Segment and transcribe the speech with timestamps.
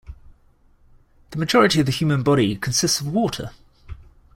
[1.29, 3.51] The majority of the human body consists of water.